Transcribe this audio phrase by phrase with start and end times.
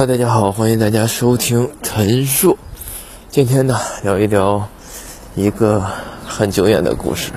[0.00, 2.56] 嗨，大家好，欢迎大家收听陈述。
[3.28, 4.66] 今天呢，聊一聊
[5.34, 5.84] 一个
[6.26, 7.32] 很久远的故事，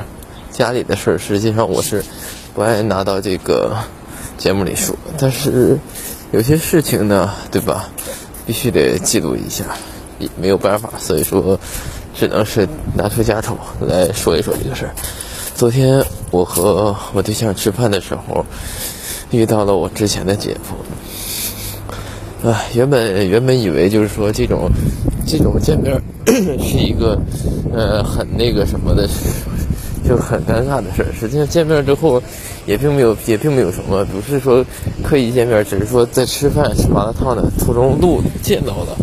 [0.50, 1.18] 家里的事儿。
[1.18, 2.05] 实际上我是
[2.55, 3.76] 不爱拿到这个
[4.38, 5.78] 节目里说，但是
[6.31, 7.89] 有些事情呢，对吧？
[8.46, 9.66] 必须得记录一下，
[10.18, 11.59] 也没有办法，所以说
[12.16, 14.95] 只能是拿出家丑来说一说这个事儿。
[15.54, 18.45] 昨天我和我对象吃饭的时候，
[19.32, 20.77] 遇到了我之前的姐夫。
[22.44, 24.70] 啊，原本原本以为就是说这种
[25.25, 25.97] 这种见面
[26.60, 27.18] 是一个
[27.74, 29.07] 呃很那个什么的，
[30.06, 31.07] 就很尴尬的事儿。
[31.18, 32.22] 实际上见面之后
[32.66, 34.66] 也并没有也并没有什么，不是说
[35.02, 38.97] 刻意见面，只是说在吃饭吃麻辣烫的途中路见到了。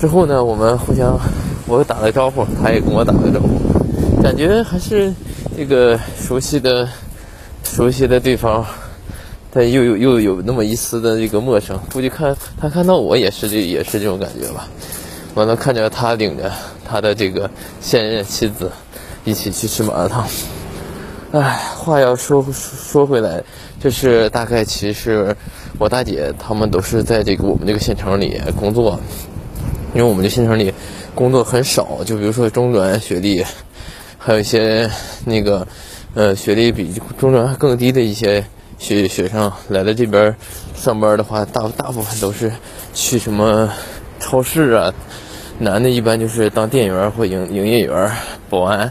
[0.00, 1.16] 之后呢，我们互相
[1.68, 5.14] 我打了招呼，他也跟我打了招呼，感觉还是
[5.56, 6.88] 这个熟悉的
[7.62, 8.66] 熟悉的对方。
[9.56, 14.68] 但又有又有那么一丝的这个陌生，估计看他看到我也是这也是这种感觉吧。
[15.34, 16.52] 完了，看着他领着
[16.84, 17.50] 他的这个
[17.80, 18.70] 现任妻子
[19.24, 20.26] 一起去吃麻辣烫。
[21.32, 23.42] 哎，话要说说回来，
[23.80, 25.34] 就是大概其实
[25.78, 29.00] 我大姐他们都是在这个我们这个县城里工作，
[29.94, 30.70] 因为我们这县城里
[31.14, 33.42] 工作很少，就比如说中专学历，
[34.18, 34.90] 还有一些
[35.24, 35.66] 那个
[36.12, 38.44] 呃学历比中专更低的一些。
[38.78, 40.34] 学学生来了这边
[40.74, 42.52] 上班的话，大大部分都是
[42.94, 43.68] 去什么
[44.20, 44.92] 超市啊，
[45.58, 48.10] 男的一般就是当店员或营营业员、
[48.50, 48.90] 保安，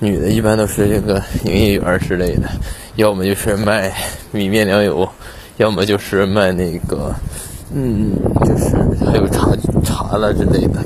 [0.00, 2.48] 女的一般都是这个营业员之类的，
[2.96, 3.92] 要么就是卖
[4.32, 5.08] 米面粮油，
[5.56, 7.14] 要么就是卖那个，
[7.72, 9.48] 嗯，就是还有茶
[9.84, 10.82] 茶了之类的，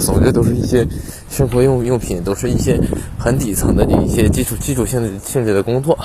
[0.00, 0.86] 总之都是一些
[1.30, 2.80] 生活用用品，都是一些
[3.18, 5.96] 很底层的一些基础基础性的性质的工作。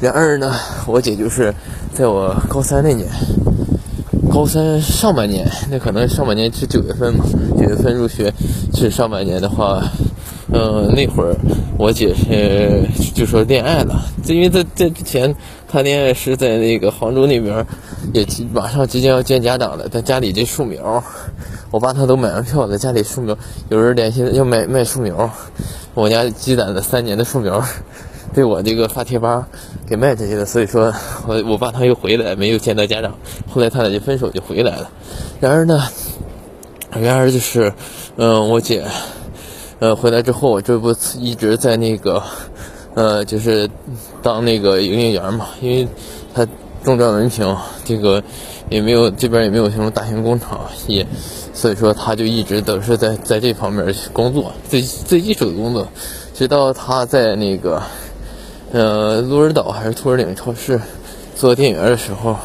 [0.00, 0.52] 然而呢，
[0.86, 1.54] 我姐就是
[1.92, 3.08] 在我高三那年，
[4.30, 7.24] 高三上半年，那可能上半年是九月份嘛，
[7.56, 8.32] 九月份入学
[8.74, 9.82] 是上半年的话，
[10.52, 11.34] 嗯，那会儿
[11.78, 12.82] 我姐是
[13.14, 15.34] 就说恋爱了，因为在在之前
[15.68, 17.64] 谈恋爱是在那个杭州那边，
[18.12, 21.02] 也马上即将要见家长了，但家里这树苗，
[21.70, 23.36] 我爸他都买完票了，家里树苗
[23.68, 25.30] 有人联系要买卖树苗，
[25.94, 27.64] 我家积攒了三年的树苗。
[28.32, 29.46] 被我这个发贴吧
[29.86, 30.92] 给卖出去了，所以说
[31.26, 33.14] 我我爸他又回来，没有见到家长。
[33.48, 34.90] 后来他俩就分手，就回来了。
[35.40, 35.82] 然而呢，
[36.90, 37.72] 然而就是，
[38.16, 38.84] 嗯，我姐，
[39.78, 42.22] 呃，回来之后，这不一直在那个，
[42.94, 43.68] 呃，就是
[44.22, 45.86] 当那个营业员嘛，因为
[46.34, 46.44] 他
[46.82, 48.20] 中专文凭，这个
[48.68, 51.06] 也没有这边也没有什么大型工厂，也
[51.52, 55.86] 所以说他就一直都是在在这方面工作，最最基础的工作，
[56.34, 57.80] 直到他在那个。
[58.74, 60.80] 呃，鹿儿岛还是兔儿岭超市
[61.36, 62.36] 做店员的时候，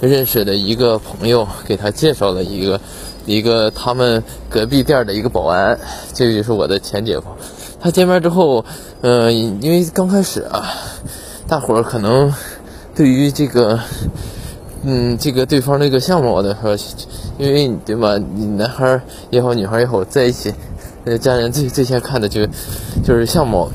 [0.00, 2.80] 认识的一个朋友给他介绍了一个
[3.24, 5.78] 一个他们隔壁店的一个保安，
[6.12, 7.26] 这个就是我的前姐夫。
[7.80, 8.64] 他见面之后，
[9.00, 10.66] 呃，因为刚开始啊，
[11.46, 12.34] 大伙儿可能
[12.96, 13.78] 对于这个，
[14.82, 16.76] 嗯，这个对方那个相貌的说，
[17.38, 20.52] 因为对吧，你男孩也好，女孩也好，在一起，
[21.04, 22.44] 呃，家人最最先看的就
[23.04, 23.70] 就是相貌。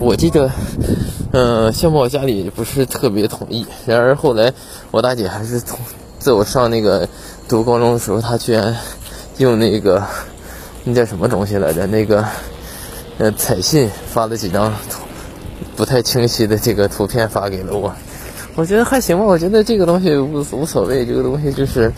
[0.00, 0.50] 我记得，
[1.32, 3.66] 嗯，相貌家里不是特别同意。
[3.84, 4.50] 然而后来，
[4.90, 5.78] 我大姐还是从
[6.18, 7.06] 在我上那个
[7.46, 8.74] 读高中的时候，她居然
[9.36, 10.02] 用那个
[10.84, 11.86] 那叫什么东西来着？
[11.86, 12.24] 那个
[13.18, 14.74] 呃彩信发了几张
[15.76, 17.92] 不太清晰的这个图片发给了我。
[18.54, 21.92] 我觉得还行吧，我觉得这个东西无无所谓，这个东西就是。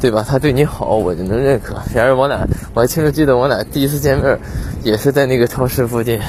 [0.00, 0.24] 对吧？
[0.26, 1.74] 他对你好，我就能认可。
[1.94, 4.38] 然而我俩，我还清楚记得我俩第一次见面，
[4.82, 6.20] 也是在那个超市附近，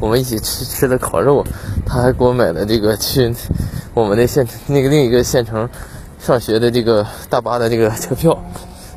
[0.00, 1.44] 我们一起吃吃的烤肉。
[1.86, 3.34] 他还给我买了这个去
[3.94, 5.68] 我们那县那个另一个县城
[6.18, 8.42] 上学的这个大巴的这个车票。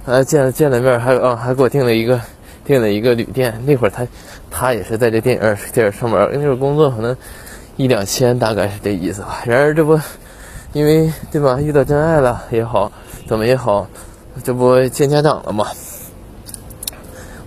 [0.05, 2.19] 啊，见了见了面，还啊还给我订了一个
[2.65, 3.61] 订了一个旅店。
[3.65, 4.07] 那会儿他
[4.49, 7.15] 他也是在这店儿店儿上班，那会儿工作可能
[7.75, 9.43] 一两千，大概是这意思吧。
[9.45, 9.99] 然而这不，
[10.73, 11.59] 因为对吧？
[11.59, 12.91] 遇到真爱了也好，
[13.27, 13.87] 怎么也好。
[14.43, 15.65] 这不见家长了吗？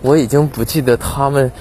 [0.03, 1.53] 我已经不记得他们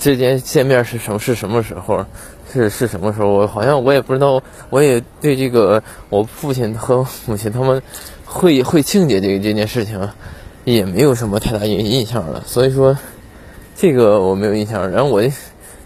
[0.00, 2.04] 之间见面是什么是什么时候，
[2.52, 3.28] 是是什么时候？
[3.28, 7.80] 我好像我也不知道，我也对这个我父亲和母亲他们
[8.24, 10.08] 会会庆节这个这件事情
[10.64, 12.42] 也没有什么太大印印象了。
[12.46, 12.96] 所以说，
[13.76, 14.90] 这个我没有印象。
[14.90, 15.22] 然后我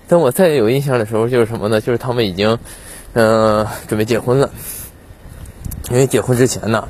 [0.06, 1.80] 等我再有印象的时候，就是什么呢？
[1.80, 2.56] 就是他们已经
[3.20, 4.48] 嗯准备结婚了，
[5.90, 6.86] 因为结婚之前呢。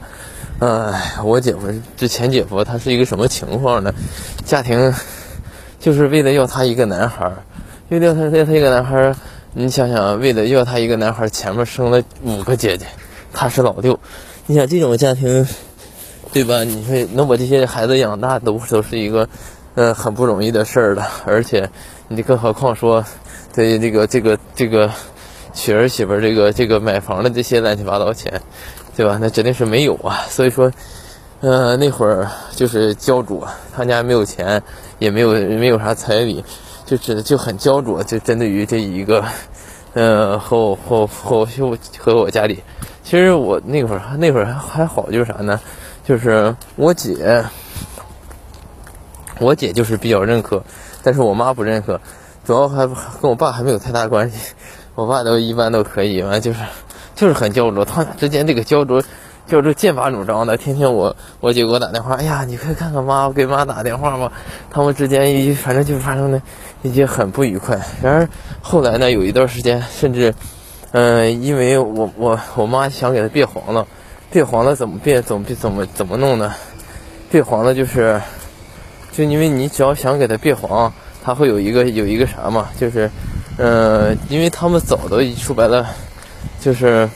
[0.58, 3.94] 哎，我姐夫之前姐夫他是一个什么情况呢？
[4.44, 4.92] 家庭
[5.80, 7.44] 就是为了要他一个男孩儿，
[7.88, 9.16] 为了他要他一个男孩儿，
[9.54, 12.84] 你想想，为了要他一个男孩儿，前面生了五个姐姐，
[13.32, 13.98] 他是老六。
[14.44, 15.46] 你想这种家庭，
[16.32, 16.62] 对吧？
[16.64, 19.28] 你说能把这些孩子养大，都都是一个，
[19.76, 21.08] 呃，很不容易的事儿了。
[21.24, 21.70] 而且，
[22.08, 23.04] 你更何况说，
[23.54, 24.90] 对这个这个这个
[25.58, 28.40] 娶儿媳妇这个这个买房的这些乱七八糟钱，
[28.96, 29.18] 对吧？
[29.20, 30.20] 那指定是没有啊。
[30.30, 30.70] 所以说，
[31.40, 33.44] 呃，那会儿就是焦灼，
[33.74, 34.62] 他家没有钱，
[35.00, 36.44] 也没有没有啥彩礼，
[36.86, 39.24] 就只就很焦灼，就针对于这一个，
[39.94, 42.62] 呃，和我和和和和我家里。
[43.02, 45.60] 其实我那会儿那会儿还还好，就是啥呢？
[46.06, 47.44] 就是我姐，
[49.40, 50.62] 我姐就是比较认可，
[51.02, 52.00] 但是我妈不认可，
[52.44, 52.86] 主要还
[53.20, 54.38] 跟我爸还没有太大关系。
[54.98, 56.58] 我爸都一般都可以，完就是
[57.14, 59.00] 就是很焦灼，他俩之间这个焦灼，
[59.46, 60.56] 焦灼剑拔弩张的。
[60.56, 64.32] 天天我我姐给我打电话，哎呀，你快看看妈，我给妈打电话吧。
[64.72, 66.42] 他们之间一反正就发生的
[66.82, 67.80] 一些很不愉快。
[68.02, 68.28] 然而
[68.60, 70.34] 后来呢，有一段时间甚至。
[70.90, 73.86] 嗯，因为我我我妈想给他变黄了，
[74.32, 75.22] 变黄了怎么变？
[75.22, 76.52] 怎么怎么怎么弄呢？
[77.30, 78.20] 变黄了就是，
[79.12, 80.92] 就因为你只要想给他变黄，
[81.22, 83.08] 他会有一个有一个啥嘛，就是，
[83.58, 85.86] 嗯，因为他们早都说白了，
[86.60, 87.08] 就是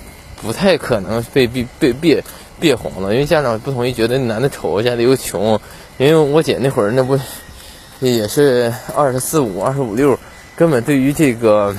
[0.43, 2.23] 不太可能被被被别
[2.61, 5.59] 别黄了，因为家长不同意，觉得男的丑，家里又穷。
[5.97, 7.19] 因为我姐那会儿那不
[8.01, 10.19] 也是二十四五、二十五六，
[10.55, 11.75] 根本对于这个。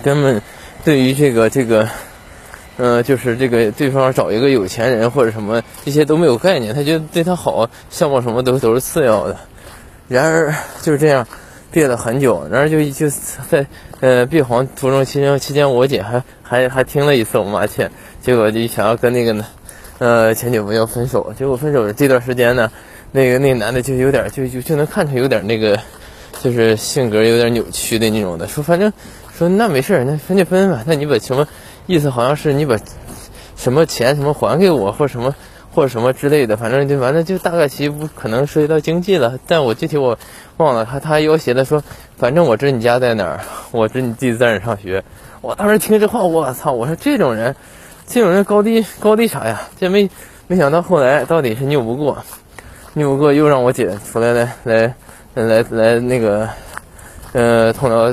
[0.00, 0.40] 根本
[0.84, 1.88] 对于这个这个，
[2.76, 9.36] 嗯，就是这个对方找一个有钱人或者什么这些都没有概念，他觉得对他好，相貌什么都都是次要的。
[10.06, 11.26] 然而就是这样，
[11.70, 13.08] 憋了很久，然后就就
[13.50, 13.66] 在
[14.00, 17.90] 呃闭黄途中期间期间，我姐还还还听了一次我妈劝，
[18.22, 19.44] 结果就想要跟那个呢，
[19.98, 21.32] 呃前女朋友分手。
[21.36, 22.70] 结果分手这段时间呢，
[23.12, 25.78] 那个那男的就有点就就就能看出有点那个，
[26.42, 28.92] 就是性格有点扭曲的那种的，说反正。
[29.38, 30.82] 说那没事那分就分吧。
[30.84, 31.46] 那你把什么
[31.86, 32.10] 意思？
[32.10, 32.76] 好像是你把
[33.54, 35.32] 什么钱什么还给我，或者什么
[35.78, 36.56] 或者什么之类的。
[36.56, 39.38] 反正就反正，就大概其不可能涉及到经济了。
[39.46, 40.18] 但我具体我
[40.56, 40.84] 忘了。
[40.84, 41.80] 他他要挟的说，
[42.16, 43.38] 反正我知你家在哪儿，
[43.70, 45.04] 我知你弟弟在哪儿上学。
[45.40, 46.72] 我当时听这话，我操！
[46.72, 47.54] 我说这种人，
[48.08, 49.60] 这种人高低高低啥呀？
[49.78, 50.10] 这没
[50.48, 52.18] 没想到后来到底是拗不过，
[52.94, 54.94] 拗不过又让我姐出来来来
[55.34, 56.48] 来来那个。
[57.34, 58.12] 呃，通辽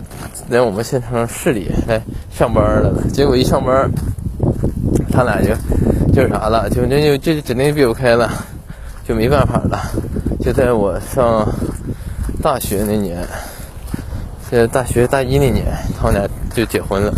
[0.50, 3.90] 来我们县城市里来上班了，结果一上班，
[5.10, 5.56] 他俩就
[6.16, 8.32] 就是啥了，就那就这就指定避不开了，
[9.06, 9.82] 就没办法了。
[10.40, 11.46] 就在我上
[12.42, 13.22] 大学那年，
[14.50, 15.66] 在大学大一那年，
[16.00, 16.26] 他们俩
[16.56, 17.14] 就结婚了。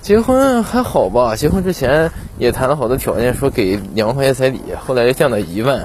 [0.00, 1.34] 结婚还好吧？
[1.34, 5.76] 结婚之前也谈了好多条件，说给两万块钱彩礼，后来又降到一万。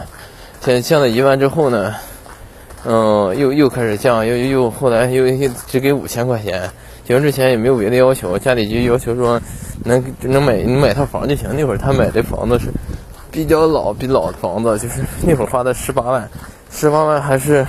[0.62, 1.96] 现在降到一万之后呢？
[2.86, 6.70] 嗯，又又开始降，又又后来又又只给五千块钱。
[7.06, 9.40] 结婚之前也没有别的要求，家里就要求说
[9.84, 11.48] 能能买能买套房就行。
[11.56, 12.66] 那会儿他买的房子是
[13.32, 16.28] 比较老、比老的房子，就是 那会儿花的十八万，
[16.72, 17.66] 十八万还是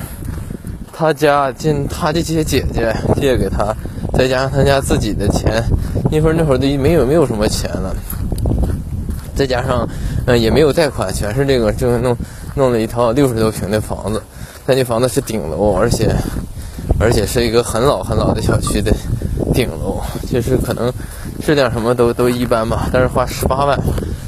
[0.92, 3.74] 他家进他的这些姐姐借给他，
[4.14, 5.62] 再加上他家自己的钱，
[6.10, 7.94] 那会儿那会儿都没有没有什么钱了，
[9.34, 9.86] 再加上
[10.26, 12.16] 嗯也没有贷款，全是这个就弄
[12.54, 14.22] 弄了一套六十多平的房子。
[14.66, 16.12] 他那房子是顶楼，而且，
[16.98, 18.90] 而且是一个很老很老的小区的
[19.56, 20.00] 顶楼，
[20.30, 20.92] 就是可能
[21.40, 22.88] 质量什么都都一般吧。
[22.92, 23.76] 但是花十八万，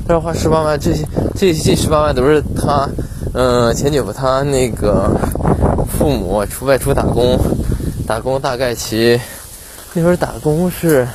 [0.07, 1.05] 但是花十八万，这些
[1.37, 2.89] 这这十八万都是他，
[3.35, 5.15] 嗯，前女友他那个
[5.87, 7.39] 父母出外出打工，
[8.07, 9.21] 打工大概其
[9.93, 11.07] 那会儿打工是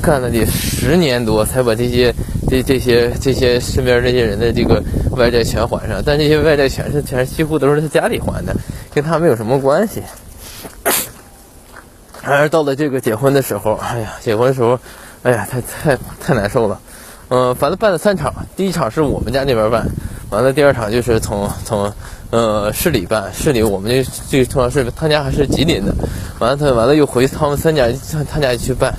[0.00, 2.14] 干了得十年多，才把这些
[2.48, 4.80] 这这些这些身边这些人的这个。
[5.18, 8.54] 外债全还上，但这些外债全是全几乎都是他家里还的，
[8.94, 10.00] 跟他没有什么关系。
[12.28, 14.78] 然而到了这个结婚的时候，哎呀，结婚的时候，
[15.22, 16.80] 哎呀，太太太难受了。
[17.28, 19.86] 嗯，反正办了三场，第一场是我们家那边办，
[20.30, 21.92] 完了第二场就是从从
[22.30, 25.94] 呃市里办，市里我们这这个通常是他家还是吉林的，
[26.38, 27.88] 完了他完了又回他们三家
[28.30, 28.94] 他家去办，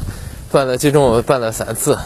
[0.52, 1.98] 办了最终我们办了三次，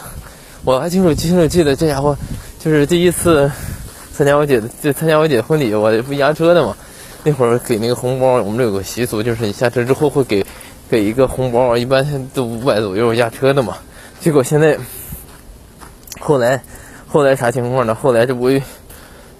[0.63, 2.17] 我还清楚清楚记得这家伙
[2.59, 3.51] 就是第一次。
[4.15, 6.75] 参加我姐就参加我姐婚礼，我不压车的嘛。
[7.23, 10.45] 那会儿给那个红包，我们这有个习俗，就是你下车之后会给
[10.93, 13.77] 给一个红包，一般都五百左右压车的嘛。
[14.19, 14.77] 结果现在
[16.19, 16.61] 后来
[17.07, 17.95] 后来啥情况呢？
[17.95, 18.51] 后来这不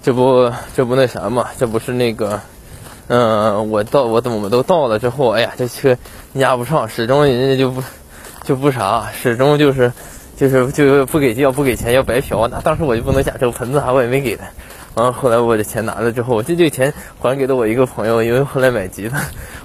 [0.02, 1.50] 这不这不那啥嘛？
[1.56, 2.40] 这不是那个
[3.06, 5.96] 嗯，我到我我们都到了之后，哎呀，这车
[6.32, 7.80] 压不上，始终人家就不
[8.42, 9.92] 就不啥，始终就是。
[10.36, 14.44] 就是就不给要不给钱要白嫖，那当时我就不能下车，盆子啥我也没给他。
[14.94, 19.22] 完了后来我的钱拿了之后，我这这钱还给了我一个朋友，因为后来买吉他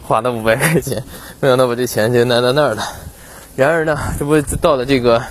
[0.10, 1.04] 花了五百块钱，
[1.40, 2.82] 没想到把这钱就拿到那儿了。
[3.56, 5.22] 然而呢，这不到了这个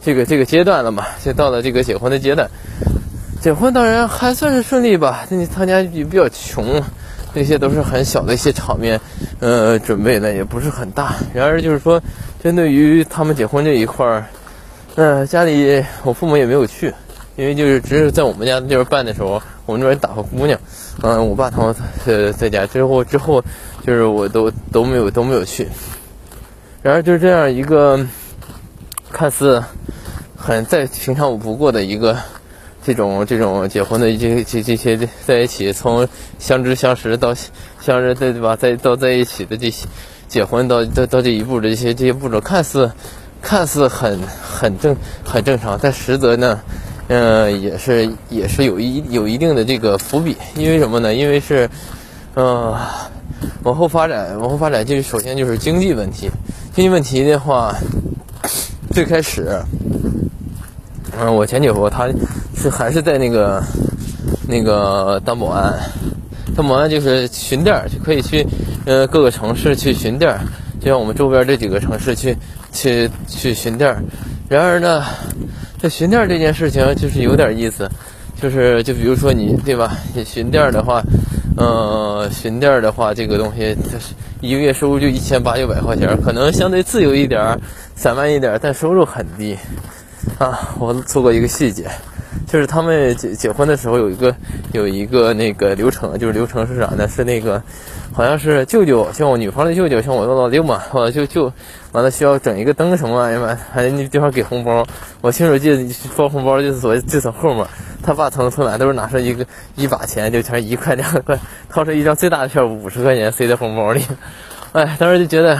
[0.00, 2.48] 这个这个阶段了嘛，就到了这个结婚的阶段。
[3.42, 6.82] 结婚当然还算是顺利吧，那他家也比较穷，
[7.34, 8.98] 那些都是很小的一些场面，
[9.40, 11.16] 呃，准备的也不是很大。
[11.34, 12.00] 然而就是说，
[12.42, 14.24] 针对于他们结婚这一块儿，
[14.94, 16.94] 呃，家里我父母也没有去，
[17.36, 20.58] 因为就是只是在我们家这边办的时候，我们这边打个姑娘，
[21.02, 21.74] 嗯，我爸他们
[22.06, 23.42] 呃在家之后之后，
[23.86, 25.68] 就是我都都没有都没有去。
[26.82, 28.04] 然而就是这样一个
[29.10, 29.62] 看似
[30.36, 32.16] 很再平常不过的一个。
[32.86, 36.06] 这种这种结婚的这这这些在一起，从
[36.38, 37.34] 相知相识到
[37.80, 38.54] 相认，对对吧？
[38.56, 39.86] 再到在一起的这些
[40.28, 42.92] 结婚到到到这一步的这些这些步骤，看似
[43.40, 46.60] 看似很很正很正常，但实则呢，
[47.08, 50.36] 嗯，也是也是有一有一定的这个伏笔。
[50.56, 51.14] 因为什么呢？
[51.14, 51.68] 因为是，
[52.34, 52.76] 呃，
[53.62, 56.30] 往后发展，往后发展，就是首先就是经济问题。
[56.74, 57.74] 经济问题的话，
[58.90, 59.60] 最开始。
[61.16, 62.08] 嗯，我前姐夫他
[62.56, 63.62] 是还是在那个
[64.48, 65.72] 那个当保安，
[66.56, 68.44] 当保安就是巡店，就可以去
[68.84, 70.36] 呃各个城市去巡店，
[70.80, 72.36] 就像我们周边这几个城市去
[72.72, 73.94] 去去巡店。
[74.48, 75.04] 然而呢，
[75.84, 77.86] 这巡店这件事情就是有点意思，
[78.40, 79.98] 就是就比如说你对吧？
[80.14, 81.02] 你巡店的话，
[81.58, 87.60] 呃，巡店的话，这个东西就是一个月收入就一千八九百块钱，可能相对自由一点，
[87.94, 89.58] 散漫一点，但收入很低。
[90.38, 91.86] 啊，我错过一个细节，
[92.54, 94.32] 就是他们结结婚的时候有一个
[94.70, 97.08] 有一个那个流程，就是流程是啥呢？
[97.08, 97.60] 是那个
[98.12, 101.52] 好像是舅舅，像我女方的舅舅，像我的老六嘛，我就就
[101.90, 104.86] 完了需要整一个灯什么玩意儿嘛，还那地方给红包。
[105.20, 107.66] 我亲手记得包红包就是从就从后面，
[108.04, 109.44] 他爸从从哪都是拿出一个
[109.74, 111.36] 一把钱，就全一块两块，
[111.68, 114.00] 掏出一张最大的票五十块钱塞在红包里。
[114.74, 115.58] 哎，当时就觉得。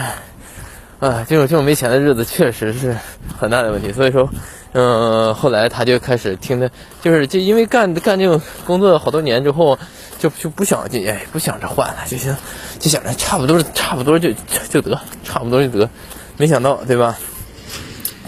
[0.99, 2.95] 啊，这种这种没钱的日子确实是
[3.37, 4.29] 很大的问题，所以说，
[4.71, 6.69] 嗯，后来他就开始听他，
[7.01, 9.77] 就是就因为干干这种工作好多年之后，
[10.17, 12.35] 就就不想就哎不想着换了，就想，
[12.79, 14.29] 就想着差不多差不多就
[14.69, 15.89] 就得差不多就得，
[16.37, 17.17] 没想到对吧？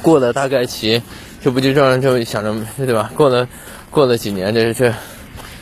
[0.01, 1.01] 过了大概期，
[1.41, 3.09] 这不就让人就想着对吧？
[3.15, 3.47] 过了
[3.89, 4.93] 过了几年，这这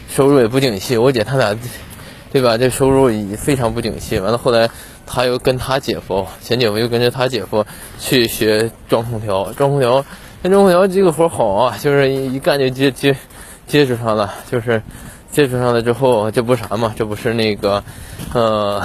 [0.09, 1.55] 收入也不景气，我姐他俩
[2.31, 2.57] 对吧？
[2.57, 4.67] 这收入也非常不景气，完了后来。
[5.05, 7.65] 他又跟他姐夫，前姐夫又跟着他姐夫
[7.99, 10.03] 去学装空调，装空调，
[10.41, 13.15] 那装空调这个活好啊，就是一干就接接
[13.67, 14.81] 接触上了，就是
[15.31, 17.83] 接触上了之后，这不啥嘛，这不是那个，
[18.33, 18.81] 呃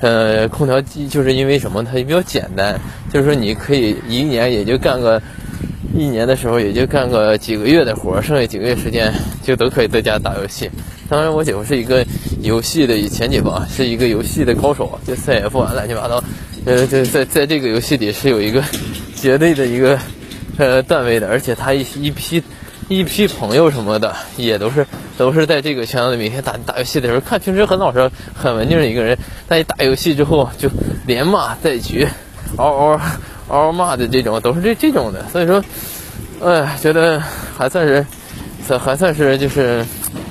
[0.00, 1.84] 呃，空调机就是因为什么？
[1.84, 2.78] 它比较简单，
[3.12, 5.20] 就是说你可以一年也就干个。
[5.94, 10.70] 一年的时候也就干个几个月的活，剩下几个月时间就都可以在家打游戏。
[11.08, 12.04] 当然，我姐夫是一个
[12.42, 16.22] 游戏的前姐夫啊，是一个游戏的高手，就 CF 啊，乱七八糟。
[16.64, 18.62] 呃，就在在这个游戏里是有一个
[19.14, 19.98] 绝对的一个
[20.58, 22.42] 呃段位的，而且他一一批
[22.88, 24.86] 一批朋友什么的也都是
[25.16, 30.68] 都是在这个圈子里每天打打游戏的时候，看平时很老实、很文静的一个人，但一打游戏之后就
[31.06, 32.06] 连骂带局，
[32.56, 33.00] 嗷嗷。
[33.50, 35.64] 嗷嗷骂的这种都是这这种的，所以说，
[36.44, 37.18] 哎，觉得
[37.56, 38.04] 还算是，
[38.66, 39.82] 算还算是就是，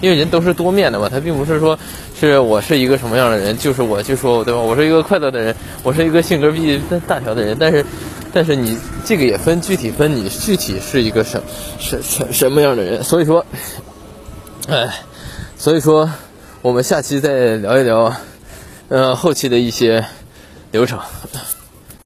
[0.02, 1.78] 因为人都是多面的嘛，他并不是说
[2.20, 4.60] 是我是一个什么样的人，就是我就说对吧？
[4.60, 7.86] 我是一个快乐的人，我是一个性格比大条的人，但是，
[8.34, 11.42] 但是你这个也分具体分你具体是一个什
[11.80, 13.46] 什什什么样的人，所以说，
[14.68, 14.88] 哎，
[15.58, 16.10] 所以说
[16.62, 18.14] 我们下期再聊一聊，
[18.90, 20.06] 呃，后期的一些
[20.72, 21.00] 流程。